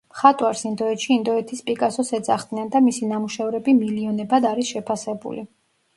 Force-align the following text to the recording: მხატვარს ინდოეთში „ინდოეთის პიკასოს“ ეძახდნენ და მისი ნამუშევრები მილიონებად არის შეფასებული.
მხატვარს 0.13 0.61
ინდოეთში 0.69 1.11
„ინდოეთის 1.15 1.61
პიკასოს“ 1.67 2.09
ეძახდნენ 2.19 2.73
და 2.77 2.81
მისი 2.87 3.11
ნამუშევრები 3.15 3.79
მილიონებად 3.83 4.49
არის 4.53 4.73
შეფასებული. 4.77 5.49